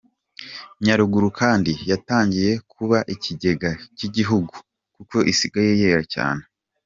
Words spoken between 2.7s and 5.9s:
kuba ikigega cy’igihugu, kuko isigaye